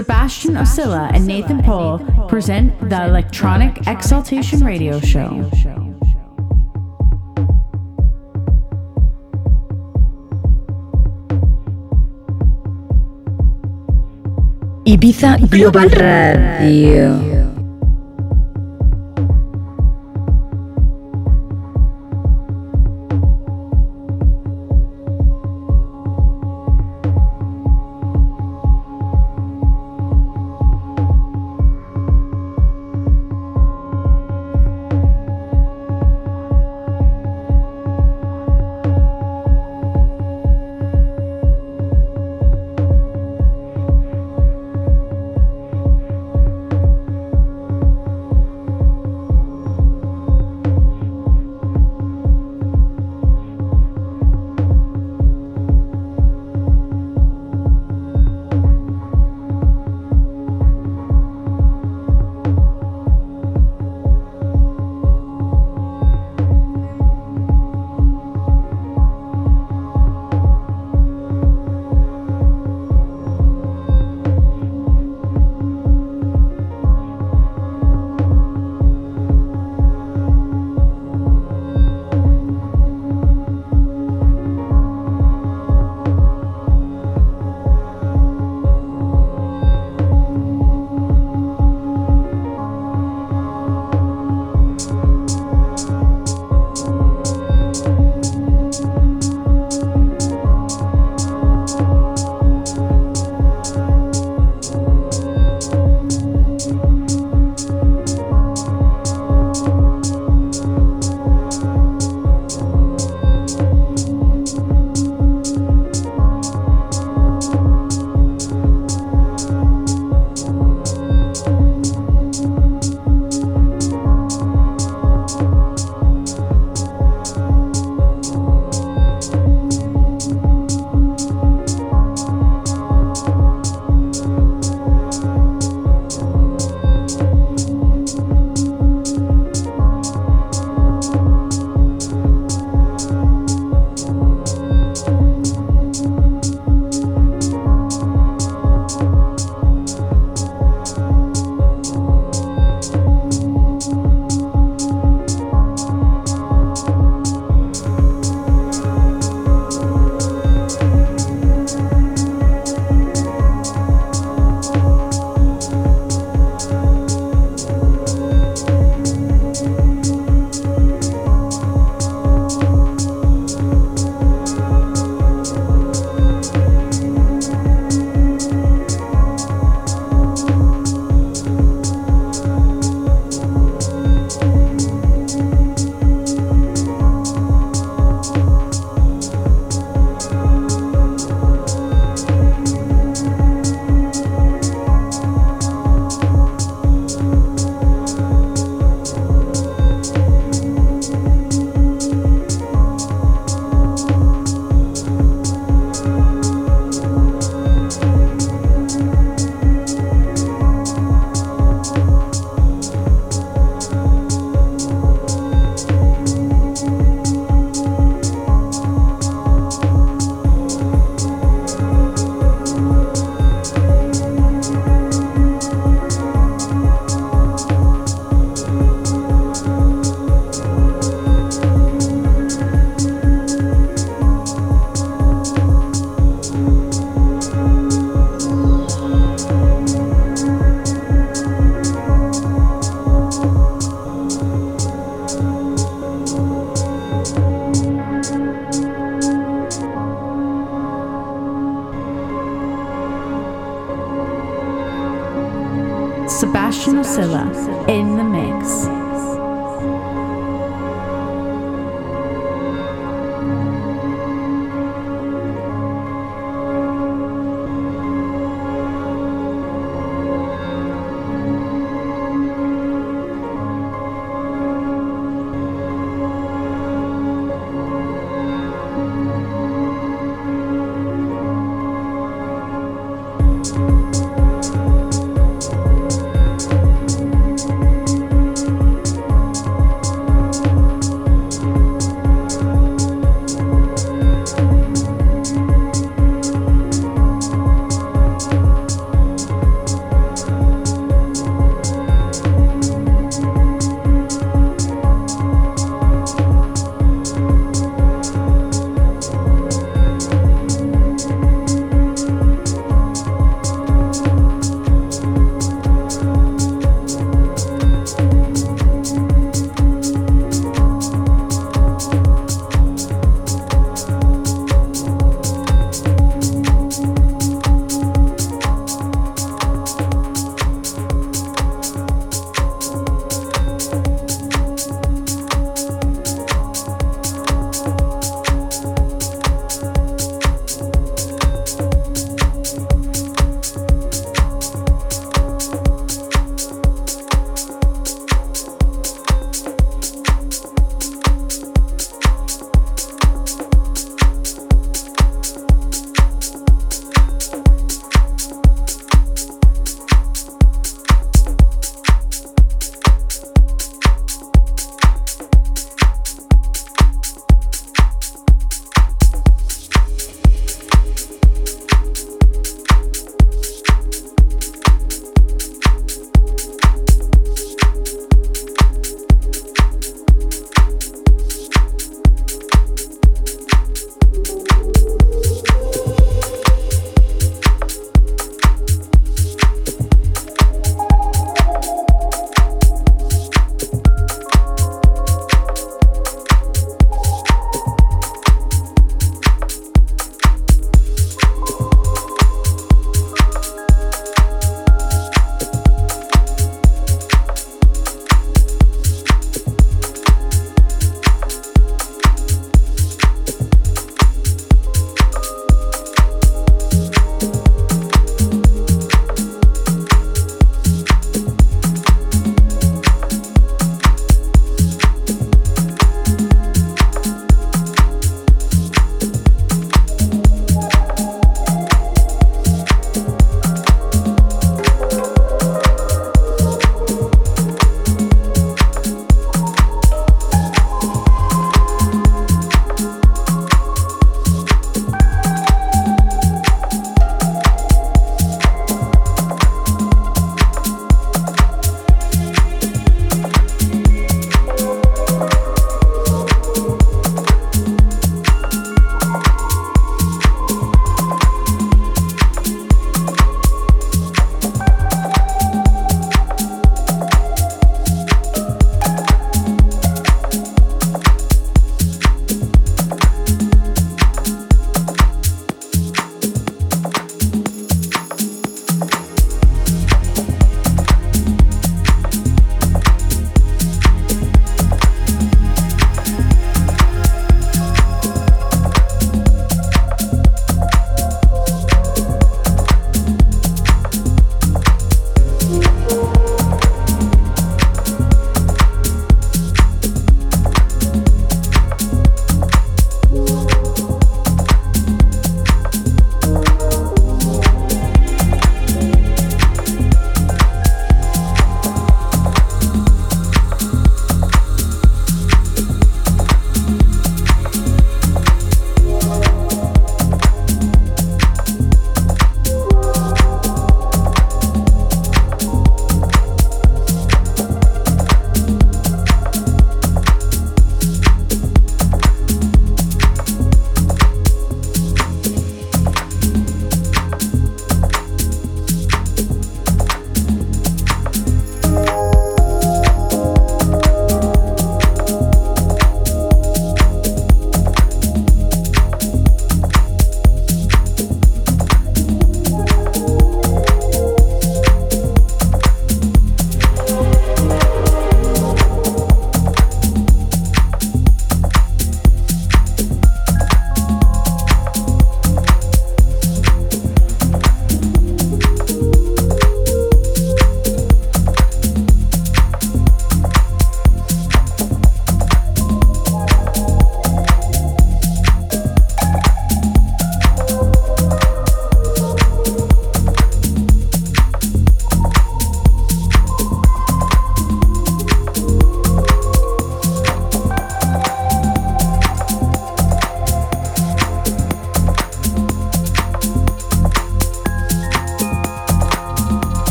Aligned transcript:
Sebastian 0.00 0.54
Oscilla 0.54 1.10
and 1.12 1.26
Nathan 1.26 1.62
Pohl 1.62 1.98
present 2.26 2.72
the 2.88 3.04
Electronic 3.04 3.86
Exultation 3.86 4.64
Radio 4.64 4.98
Show. 4.98 5.44
Ibiza 14.86 15.50
Global 15.50 15.88
Radio. 15.90 17.39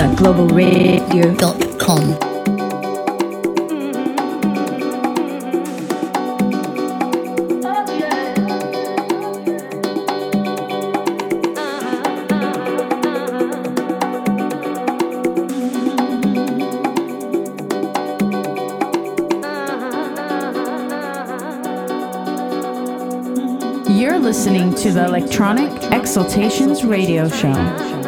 ibizaglobalradio.com. 0.00 2.30
You're 23.90 24.18
listening 24.18 24.74
to 24.76 24.92
the 24.92 25.04
Electronic 25.04 25.70
Exultations 25.92 26.84
Radio 26.84 27.28
Show. 27.28 27.99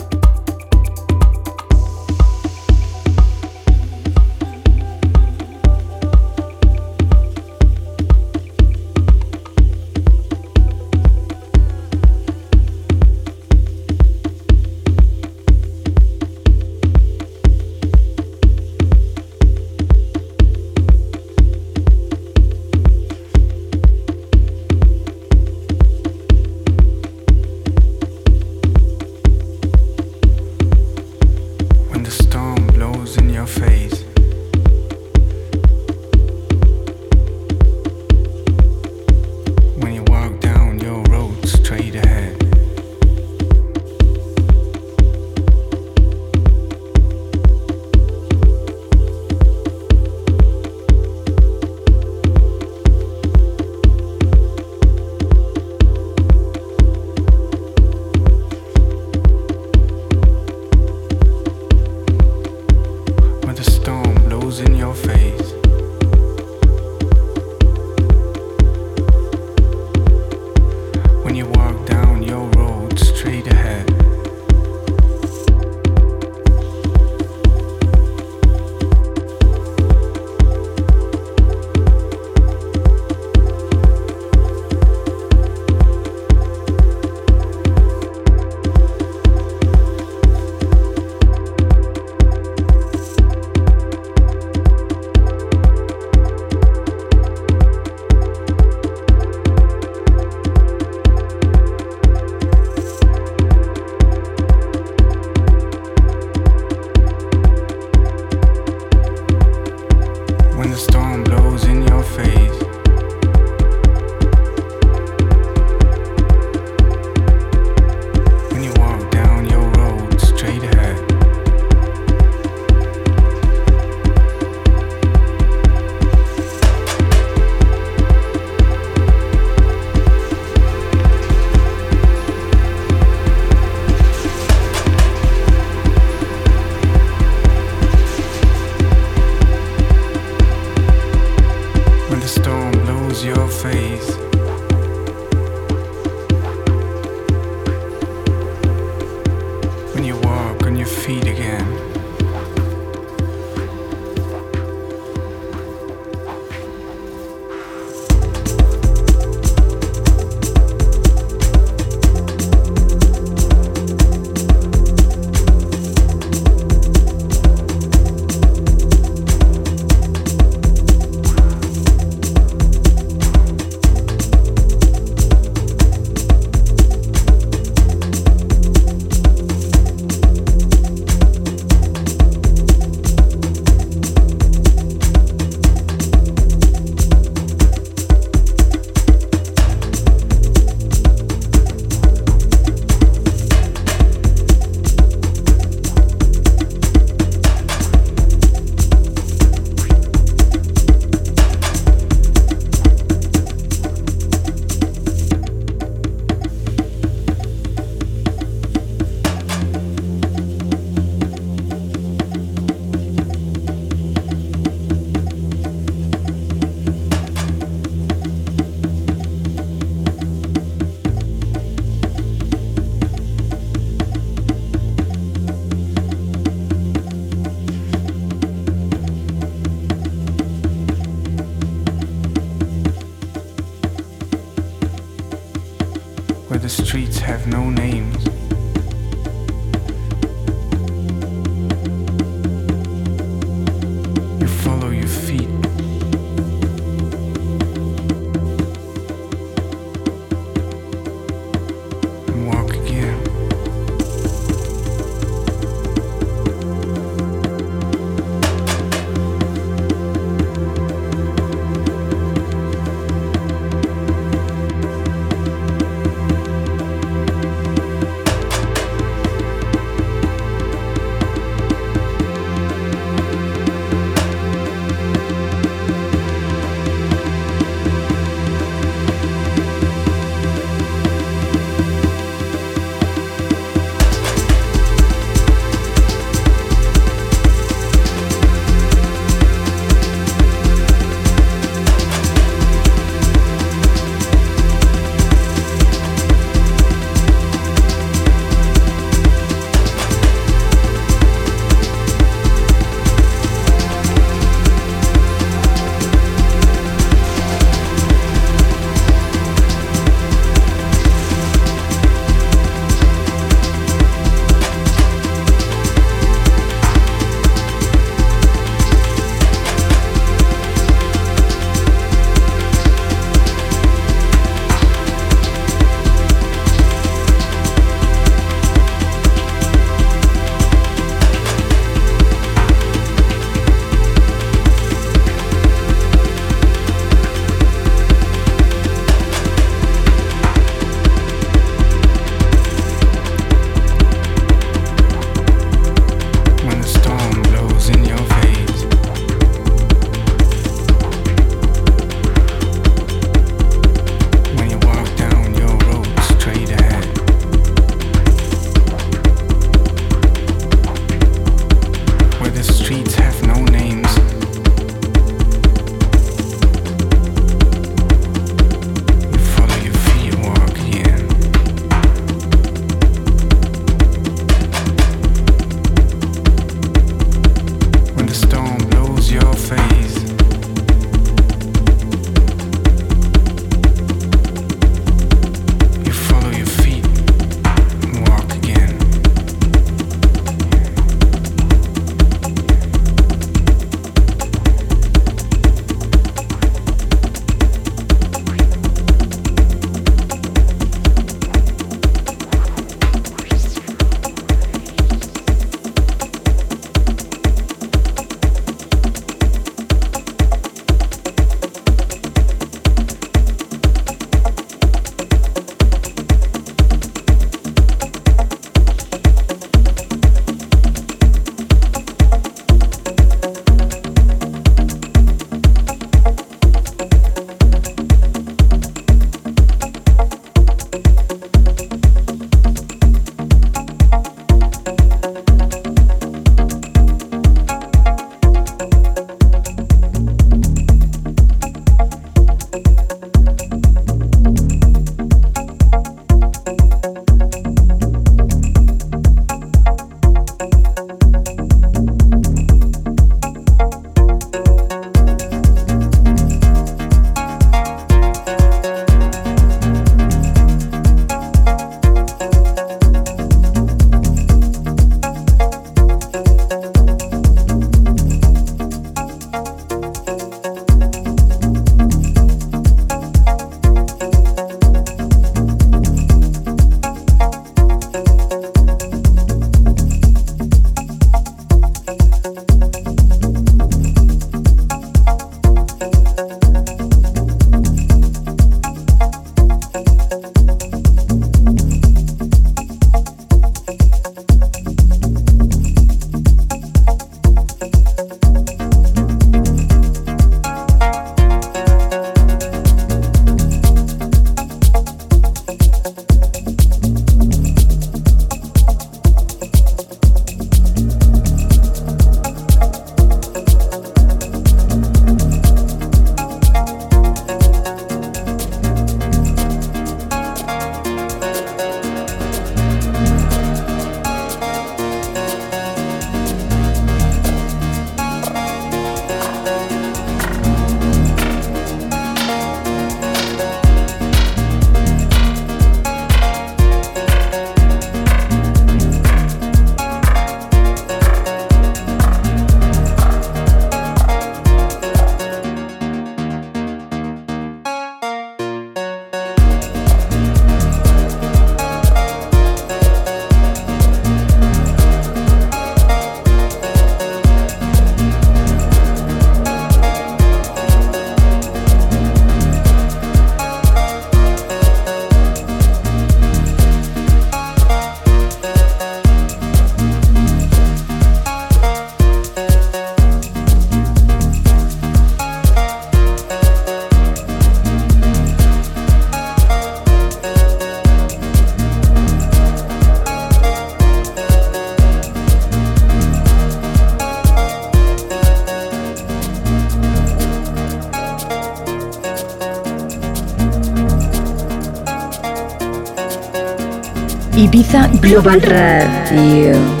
Global 598.31 598.61
Radio. 598.61 600.00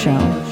Show. 0.00 0.49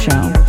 Show. 0.00 0.39